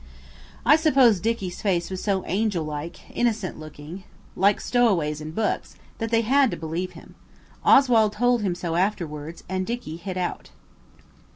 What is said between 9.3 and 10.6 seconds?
and Dicky hit out.